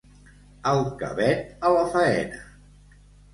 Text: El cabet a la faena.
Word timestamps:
El 0.71 0.79
cabet 1.01 1.67
a 1.69 1.71
la 1.75 1.85
faena. 1.97 2.41